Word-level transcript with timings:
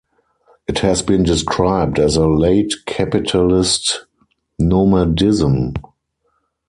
It 0.67 0.79
has 0.79 1.03
been 1.03 1.21
described 1.21 1.99
as 1.99 2.15
a 2.15 2.25
"late 2.27 2.73
capitalist 2.87 4.07
nomadism". 4.57 5.75